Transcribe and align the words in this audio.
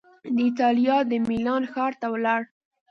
د 0.35 0.37
ایټالیا 0.45 0.97
د 1.11 1.11
میلان 1.29 1.63
ښار 1.71 1.93
ته 2.01 2.07
ولاړ 2.13 2.41